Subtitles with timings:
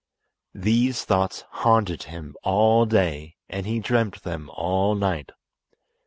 [0.55, 5.31] These thoughts haunted him all day, and he dreamt them all night.